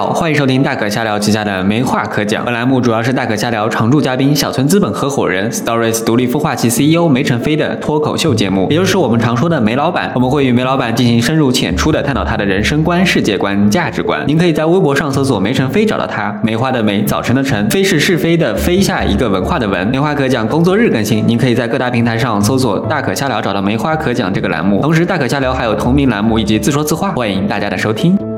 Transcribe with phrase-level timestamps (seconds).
[0.00, 2.42] 好，欢迎收听大可瞎聊旗下的没话可讲。
[2.42, 10.10] 本栏目主要是大可瞎聊常驻嘉宾小村资本合伙人 Stories 独立孵化器 CEO 梅晨飞的脱口秀节目，也就是我们常说的梅老板。
[10.14, 14.24] 我们会与梅老板进行深入浅出的探讨他的人生观、世界观、价值观。
[14.26, 16.34] 您可以在微博上搜索梅晨飞找到他。
[16.42, 19.86] 梅花的梅，早晨的晨，飞是是非的飞下一个文化的文。
[19.88, 24.80] 梅花可讲工作日更新，您可以在各大平台上搜索大可瞎聊找到梅花可讲这个栏目。
[24.80, 28.29] 同时，大可瞎聊还有同名栏目以及自说自话，欢迎大家的收听。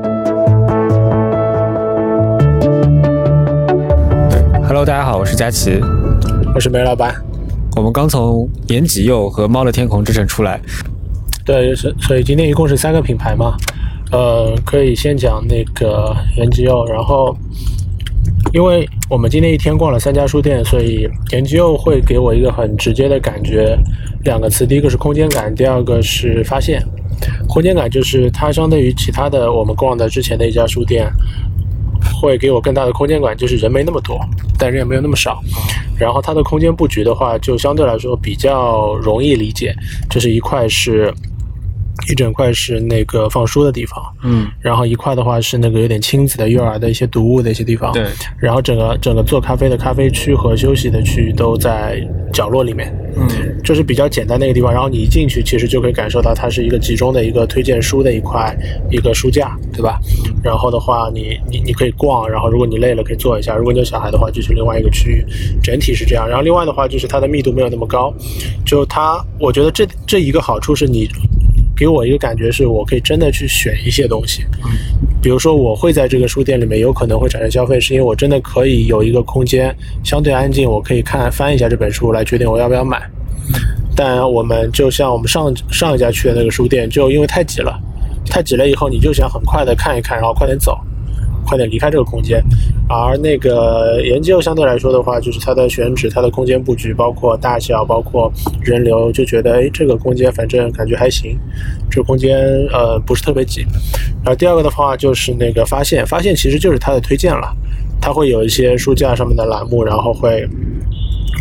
[4.73, 5.79] Hello，大家好，我是佳琪，
[6.55, 7.13] 我是梅老板。
[7.75, 10.59] 我们刚从延吉柚和猫的天空之城出来。
[11.45, 13.55] 对，所所以今天一共是三个品牌嘛？
[14.11, 17.37] 呃，可以先讲那个延吉柚，然后
[18.51, 23.77] 因为我们今天一天逛了三家书店，所以延吉柚会给我一个很直接的感觉，
[24.23, 26.83] 两个词，第一个是空间感，第二个是发现。
[27.47, 31.07] 空间感就是它相对于其他的我们逛的之前的一家书店。
[32.21, 34.17] 会给我更大的空间感，就是人没那么多，
[34.63, 35.43] 但人也没有那么少。
[35.99, 39.75] 然后它的空间布局的话，就相对来说比较容易理解。
[40.09, 41.13] 这是一块是。
[42.09, 48.07] 一整块是那个放书的地方，嗯，然后一块的话是那个有点亲子的幼儿的一些读物的一些地方，对，
[48.39, 53.27] 然后整个整个做咖啡的咖啡区和休息的区域都在角落里面，嗯，
[53.63, 54.71] 这是比较简单的一个地方。
[54.71, 58.55] 然后你一进去，其实就可以感受到它是一个集中的一个推荐书的一块
[58.89, 59.99] 一个书架，对吧？
[60.43, 65.25] 然后的话，你你你可以逛，然后如果你累了可以坐一下，如果你有小孩的话，就去另外一个区域，
[65.61, 66.27] 整体是这样。
[66.27, 68.13] 然后另外的话就是它的密度没有那么高，
[68.65, 71.07] 就它，我觉得这这一个好处是你。
[71.75, 74.45] 给我一个感觉是，我可以真的去选一些东西，
[75.23, 83.01] 比如说我会在这个书店里面有可能会产生消费，是因为我真的可以有一个空间相对安静，我可以看翻一下这本书来决定我要不要买。
[83.95, 87.79] 但我们就像我们上上一家去的那个书店，就因为太挤了，
[88.25, 90.77] 太挤了以后你就想很快的看一看，然后快点走。
[91.45, 92.43] 快点离开这个空间，
[92.87, 98.31] 而那个研究相对来说的话，就是它的选址、它的空间布局，包括大小、包括
[98.61, 101.37] 人流，就觉得哎，这个空间反正感觉还行，
[101.89, 102.37] 这空间
[102.71, 103.61] 呃不是特别挤。
[104.23, 107.55] 然后第二个的话就是那个发现，发现其实就是它的推荐了，
[108.01, 110.47] 它会有一些书架上面的栏目，然后会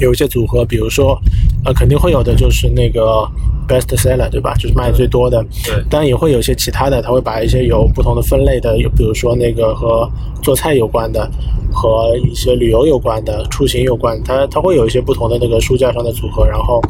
[0.00, 1.18] 有一些组合，比如说
[1.64, 3.28] 呃肯定会有的就是那个。
[3.68, 4.54] Best seller 对吧？
[4.58, 5.42] 就是卖的最多的。
[5.64, 5.82] 对。
[5.88, 10.08] 当然也会有一些其他的，他会把一些有不同的分类的，有比如说那个和
[10.42, 11.30] 做菜有关的，
[11.72, 16.46] 和一些旅游有关的、出行有关，它它会有一些不同的那个书架上的组合。
[16.46, 16.80] 然后，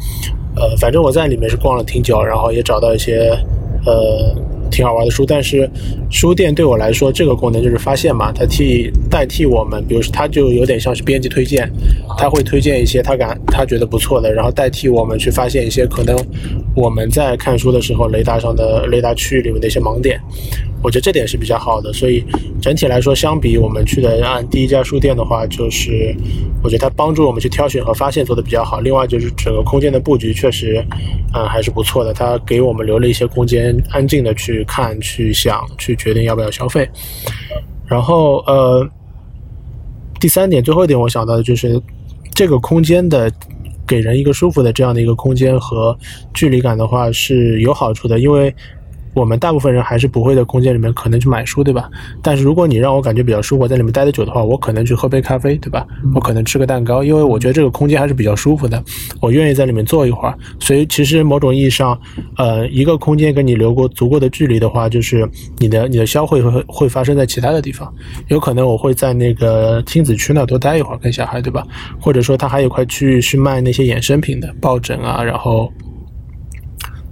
[0.55, 3.37] 呃，反正我在里面是逛了挺久，然后也找到一些，
[3.85, 4.35] 呃。
[4.73, 5.69] 挺好玩的书，但是
[6.09, 11.69] 书店对我来说，这个功能就是发现嘛，它替代替我们，比如说它就有点像是编辑推荐，
[12.17, 16.17] 它会推荐一些他感他觉得不错的，然后代替我们去发现一些可能
[16.75, 20.19] 我们在看书的时候雷达上的雷达区域里面的一些盲点。
[20.83, 22.23] 我觉得这点是比较好的，所以
[22.61, 26.13] 整体来说，相比我们去的按第一家书店的话，就是
[26.61, 28.81] 我觉得它帮助我们去挑选和发现做的比较好。
[28.81, 30.85] 另外就是整个空间的布局确实，
[31.33, 32.13] 嗯，还是不错的。
[32.13, 36.87] 它给我们留了一些空间，安静的去看、去想、去决定要不要消费。
[37.87, 38.85] 然后呃，
[40.19, 41.81] 第三点，最后一点，我想到的就是
[42.33, 43.31] 这个空间的
[43.87, 45.97] 给人一个舒服的这样的一个空间和
[46.33, 48.53] 距离感的话是有好处的，因为。
[49.13, 51.89] 我们大部分人还是不会在空间里面可能去买书，对吧？
[52.21, 55.85] 但是如果你让我感觉比较舒服，在里面待得久的话，我可能去喝杯咖啡，对吧？
[56.13, 58.83] 我可能吃个蛋糕，因为我觉得这个空间还是比较舒服的，
[59.21, 60.37] 我愿意在里面坐一会儿。
[60.59, 61.99] 所以其实某种意义上，
[62.37, 67.93] 呃，一个空间跟你留过足够的距离的话，就是你的你的消费会会发生在其他的地方。
[68.29, 71.65] 有可能我会在那个亲子区那多待一会儿，跟小孩，对吧？
[71.99, 75.71] 或者说他还有块区域是卖那些衍生品的，抱枕啊，然后。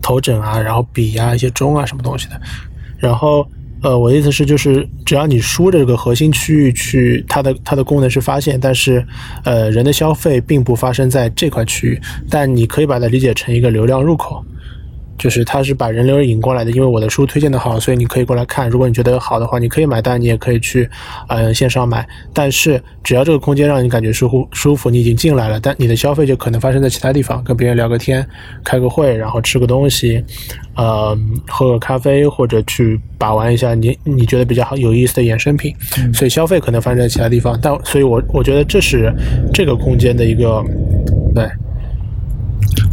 [0.01, 2.41] 头枕啊，然后笔啊，一些钟啊，什么东西的。
[2.97, 3.47] 然后，
[3.81, 9.05] 呃，我的意思是，就是只要你输这个核心区域去，它的它的功能是发现，但是，
[9.43, 14.43] 呃，人的消费并不发生在这块区域，但你可以把它理解成一个流量入口。
[15.21, 18.67] 就是他是把人流引过来的，因为我的书推荐的好，所以你可以过来看。
[18.67, 20.89] 如果你觉得好的话，你可以买单，你也可以去，
[21.27, 22.03] 呃，线上买。
[22.33, 28.27] 但是只要这个空间让你感觉舒服舒服，你已经进来了，但你的消费就可能发生在其他地方，跟别人聊个天、
[28.63, 30.23] 开个会，然后吃个东西，
[30.75, 31.15] 呃，
[31.47, 35.71] 喝个咖啡，或者去把玩一下你你觉得比较好有意思的衍生品。
[36.15, 39.13] 所以消费可能发生在其他地方，但所以我我觉得这是
[39.53, 40.63] 这个空间的一个
[41.35, 41.47] 对。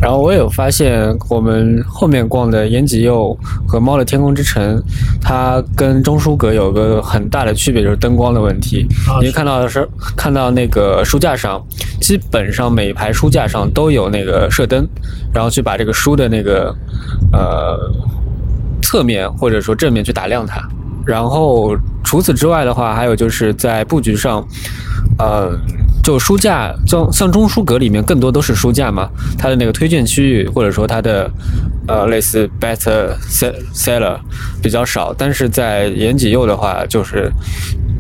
[0.01, 3.37] 然后我有发现，我们后面逛的延吉柚
[3.67, 4.81] 和猫的天空之城，
[5.21, 8.87] 它跟中书阁有个很大的区别，就是灯光的问题。
[9.21, 9.87] 你看到的是
[10.17, 11.61] 看到那个书架上，
[12.01, 14.87] 基本上每一排书架上都有那个射灯，
[15.35, 16.75] 然后去把这个书的那个
[17.33, 17.77] 呃
[18.81, 20.63] 侧面或者说正面去打亮它。
[21.05, 21.75] 然后
[22.05, 24.47] 除此之外的话，还有就是在布局上，
[25.19, 25.51] 呃，
[26.09, 31.31] 就书架，像像中书阁里面更多都是书架嘛，它的那个推荐区域或者说它的
[31.87, 33.15] 呃类似 better
[33.75, 34.19] seller
[34.63, 37.31] 比较少，但是在延吉佑的话，就是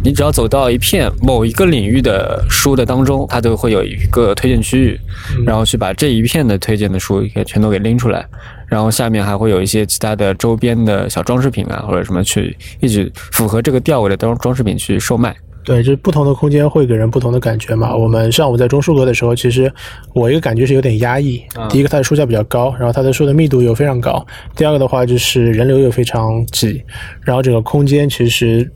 [0.02, 4.99] 你只要走到一片某一个领域的书的当中，它都会有一个推荐区域，
[5.44, 8.25] 然后去把这一片的推荐的书给全都给拎出来。
[8.69, 15.37] 然后下面还会有一些其他的周边的小装饰品啊，或者什么去一直符合这个调位的装装饰品去售卖。
[15.69, 17.94] 对，就是不同的空间会给人不同的感觉嘛。
[17.94, 19.70] 我们上午在中书阁的时候，其实
[20.15, 21.43] 我一个感觉是有点压抑。
[21.69, 24.25] 第一个，它的书架比较高，然后它的书的密度又非常高；
[24.56, 26.82] 第二个的话，就是人流又非常挤，
[27.20, 28.69] 然后整个空间其实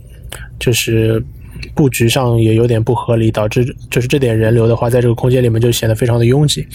[0.59, 1.25] 就是。
[1.75, 6.67] 布局上也有点不合理，导致就是这点人流的话，在这个空间里面就显得非常的拥挤，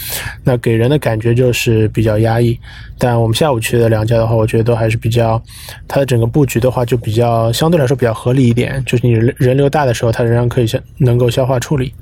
[0.44, 2.57] 那给人的感觉就是比较压抑。
[2.98, 5.42] 但我们下午去的两家的话，我觉得都还是比较，
[5.88, 8.84] 它的整个布局的话就比较相对来说比较合理一点。
[8.86, 11.94] 就是你人人流大的时候，它仍然可以消能够消化处理。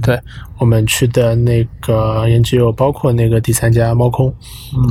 [0.00, 0.16] 对
[0.58, 4.32] 我们去的那个研究，包括那个第三家猫空，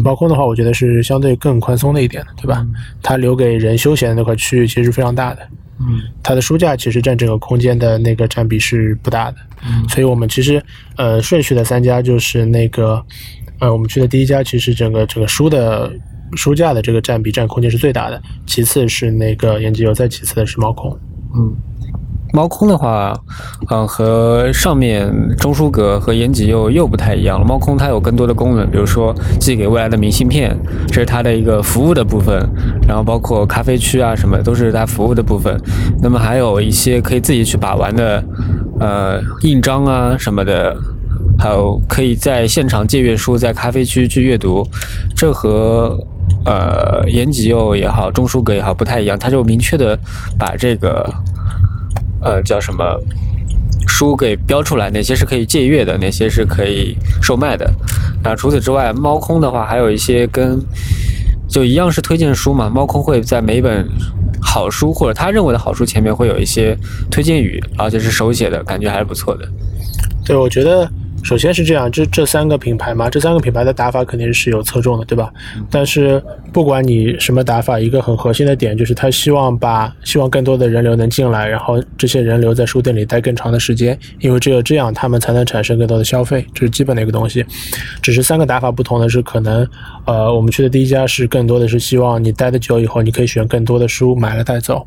[0.04, 2.68] 猫空的话，我觉得是相对更宽松的一点的，对吧？
[3.02, 5.48] 它留给人休闲的那块区域其实是非常大的。
[5.88, 10.64] 嗯，它的书架其实占整个空间的那个占比是不大的，嗯，所以我们其实
[10.96, 13.04] 呃顺序的三家就是那个
[13.60, 15.92] 呃我们去的第一家，其实整个整个书的
[16.36, 20.98] 书架的这个占比占空间是最大的，其次是那个延吉油，再其次的是猫空，
[21.36, 21.56] 嗯。
[22.34, 23.14] 猫空的话，
[23.70, 27.46] 嗯，和上面中书阁和延吉又又不太一样了。
[27.46, 30.58] 猫空它有更多的功能，比如说寄给未来的明信片，
[30.88, 32.42] 这是它的一个服务的部分。
[32.88, 35.60] 然后包括咖啡区啊什么，都是它服务的部分。
[36.02, 38.24] 那么还有一些可以自己去把玩的，
[38.80, 40.76] 呃，印章啊什么的，
[41.38, 44.66] 还有可以在现场借阅书，在咖啡区去阅读。
[45.16, 45.98] 这和
[46.46, 50.00] 呃延吉又也好，中书阁也好不太一样，它就明确的
[50.40, 51.14] 把这个。
[52.22, 52.84] 呃，叫什么
[53.88, 54.90] 书给标出来？
[54.90, 55.98] 哪些是可以借阅的？
[55.98, 57.66] 哪些是可以售卖的？
[58.24, 60.60] 啊，除此之外，猫空的话还有一些跟
[61.50, 62.70] 就一样是推荐书嘛。
[62.70, 63.88] 猫空会在每一本
[64.42, 66.78] 好书或者他认为的好书前面会有一些
[67.10, 69.48] 推荐语，而且是手写的，感觉还是不错的。
[70.26, 70.90] 对，我觉得。
[71.24, 75.32] 首先是这样，这这三个品牌嘛，这三个品牌的打法肯定是有侧重的，对吧？
[75.70, 76.22] 但是
[76.52, 87.46] 不管你什么打法，一个很核心的点就是他希望把希望更多的人流能进来，然后这些人流在书店里待更长的时间，因为只有这样他们才能产生更多的消费，这是基本的一个东西。
[88.02, 89.68] 只是三个打法不同的是，可能
[90.06, 94.86] 呃我们去的第一家是更多的是希望你待的久以后，你可以选更多的书买了带走。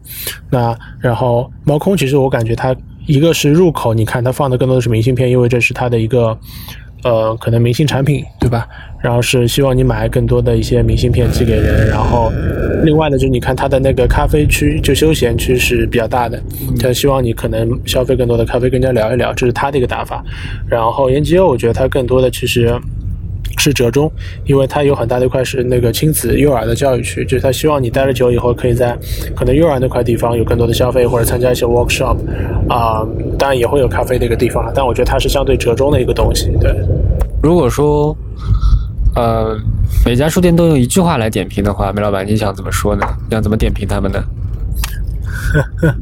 [0.50, 2.74] 那然后猫空其实我感觉它。
[3.06, 6.36] 一个是入口，你看它放的更多的是明信片，因为这是它的一个，
[7.02, 8.66] 呃，可能明星产品，对吧？
[9.02, 11.88] 然后是希望你买更多的一些明信片寄给人。
[11.88, 12.32] 然后，
[12.84, 16.42] 另外呢，就是你看它的那个咖啡区，就休闲区是比较大的，
[16.80, 20.24] 他希望你可能消费更多的咖啡，跟人家聊一聊，这是他的一个打法。
[20.66, 22.74] 然后延吉欧，我觉得它更多的其实。
[23.58, 24.10] 是折中，
[24.44, 28.96] 因为它有很大的一块是那个亲子幼儿的教育区，就是他希望你待了久以后，可以在
[29.34, 32.16] 可能幼儿那块地方有更多的消费，或者参加一些 workshop，
[32.68, 33.06] 啊，
[33.38, 36.50] 当然也会有咖啡的一个地方，但我觉得它是相对折中的一个东西。
[36.60, 36.74] 对，
[37.42, 38.16] 如果说，
[39.14, 39.56] 呃，
[40.04, 43.06] 每家书店都用一句话来点评的话，梅老板你想怎么说呢？
[43.30, 44.22] 想怎么点评他们呢？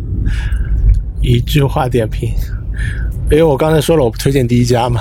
[1.21, 2.31] 一句话点评。
[3.33, 5.01] 因为我刚才说了，我不推荐第一家嘛。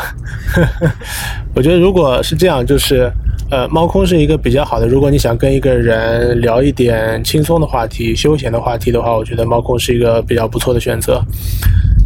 [1.54, 3.12] 我觉得如果是这样，就是
[3.50, 4.88] 呃，猫空是一个比较好的。
[4.88, 11.22] 如果你想跟一个人聊一点轻松的话题、休闲的话题的话，我觉得猫空是一个比较不错的选择。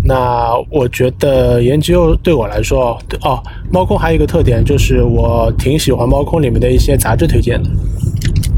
[0.04, 3.40] 那我觉得研究对我来说，哦，
[3.72, 7.70] 猫空还有一个特点就是我挺喜欢猫空里面的一些杂志推荐的，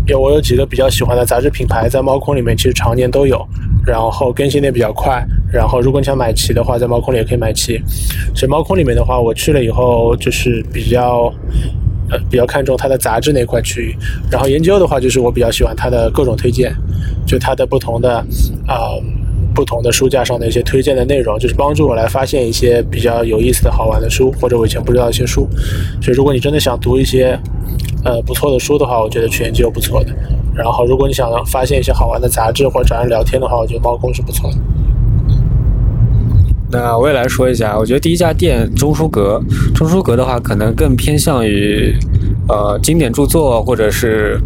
[0.08, 3.46] 因为我有几个比较喜欢的杂志品牌在猫空里面，其实常年都有。
[3.88, 7.82] 然后更新的比较快，然后如果你想买齐的话，在猫空里也可以买齐。
[8.36, 11.34] 所以猫空里面的话，我去了以后就是比较，
[12.10, 13.96] 呃，比较看重它的杂志那块区域。
[14.30, 16.76] 然后研究的话，就是我比较喜欢它的各种推荐，
[17.26, 18.18] 就它的不同的
[18.68, 18.92] 啊，
[19.56, 25.48] 不同的书架上的一些推荐的内容，就是帮助我来发现一些比较有意思的好玩的书，或者我以前不知道一些书。
[26.02, 27.40] 所以如果你真的想读一些
[28.08, 30.12] 呃不错的书的话，我觉得去研究不错的。
[30.56, 34.58] 然后，如果你想发现一些好玩的杂志或者找人聊天的话，我觉得猫空是不错的。
[36.72, 39.42] 那我也来说一下，我觉得第一家店中书阁，
[39.76, 41.94] 中书阁的话可能更偏向于
[42.48, 44.40] 呃经典著作或者是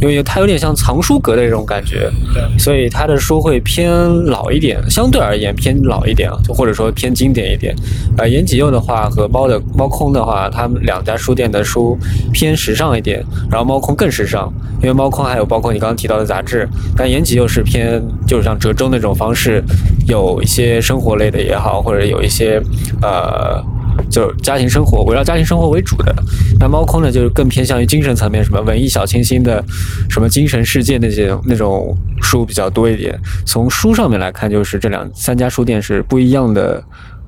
[0.00, 3.90] 因为它有点像藏书阁的这种感觉，对，所以它的书会偏
[4.24, 7.74] 老一点，相对而言偏老一点啊，就或者说偏经典一点。
[8.16, 11.98] 呃，延吉佑的话和猫的猫空的话，他们两家书店的书
[12.32, 14.52] 偏时尚一点，然后猫空更时尚，
[14.82, 19.62] 因为猫空还有包括你刚刚提到的杂志，但延吉佑是偏就是像折中那种方式，
[20.06, 22.60] 有一些生活类的也好，或者有一些
[23.02, 23.62] 呃。
[24.10, 26.14] 就是家庭生活围绕家庭生活为主的，
[26.58, 29.62] 那猫空呢，就是更偏向于精神层面，什么文艺小清新的，
[30.08, 33.18] 什么精神世界那些那种书比较多一点。
[33.46, 36.82] 从书上面来看，就是这两三家书店是不一样的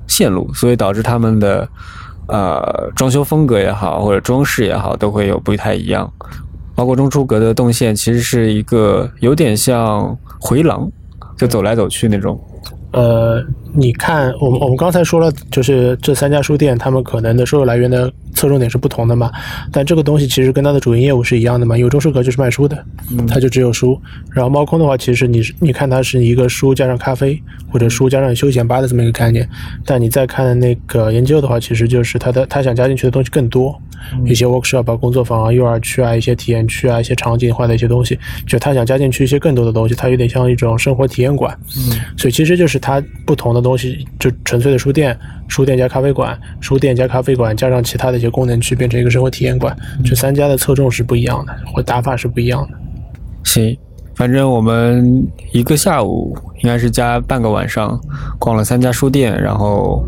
[0.07, 1.67] 线路，所以导致他们的
[2.27, 6.11] 呃装修风格也好，或者装饰也好，都会有不太一样。
[6.75, 10.91] 包括中出阁的动线，其实是一个有点像回廊，
[11.37, 12.39] 就走来走去那种。
[12.93, 19.31] 呃，你看，我们我们刚才说了，就是这三家书店，他们可能的收入来源的侧重点是不同的嘛。
[19.71, 21.77] 但这个东西其实跟它的主营业务是一样的嘛。
[21.77, 22.83] 有中书阁就是卖书的，
[23.27, 23.99] 它就只有书。
[24.31, 29.47] 然后猫空的话，其实你你看它是一个书加上咖啡，或者书加上休闲吧的这么一个概念。
[29.85, 33.79] 但你再看那个研究的话，其实就是它的它想加进去的东西更多，
[34.25, 41.57] 一些 workshop、工作坊啊、幼儿区啊、一些体验区啊、一些场景化的一些东西，就它想加进去一些更多的东西，它有点像一种生活体验馆。
[41.77, 49.75] 嗯，所以其实就是它不同的东西，就纯粹的书店、书店加咖啡馆、书店加咖啡馆，加上其他的一些功能区，变成一个生活体验馆。
[50.03, 52.77] 这三家的侧重是不一样的，或打法是不一样的。
[53.43, 53.77] 行，
[54.15, 57.99] 反正我们一个下午应该是加半个晚上，
[58.39, 60.05] 逛了三家书店，然后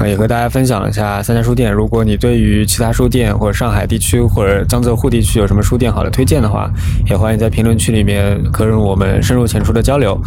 [0.00, 1.70] 呃也和大家分享了一下三家书店。
[1.70, 6.70] 如果你对于其他书店或者上海地区或者江浙沪地区有什么书店好的推荐的话，
[7.10, 10.18] 也欢迎在评论区里面和我们深入浅出的交流。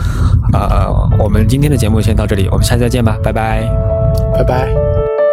[0.53, 3.63] 啊、我们今天的节目先到这里，我们下期再见吧，拜拜。
[4.33, 5.24] 拜拜。